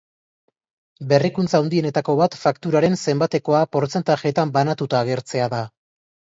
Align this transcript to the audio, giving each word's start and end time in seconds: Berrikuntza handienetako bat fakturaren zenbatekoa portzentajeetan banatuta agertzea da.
Berrikuntza 1.11 1.59
handienetako 1.65 2.15
bat 2.21 2.39
fakturaren 2.45 2.99
zenbatekoa 3.05 3.63
portzentajeetan 3.79 4.57
banatuta 4.59 5.07
agertzea 5.07 5.55
da. 5.59 5.65